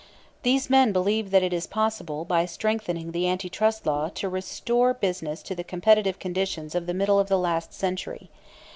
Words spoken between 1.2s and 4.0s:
that it is possible by strengthening the Anti Trust